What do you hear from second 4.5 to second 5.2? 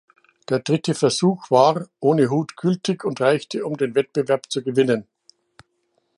zu gewinnen.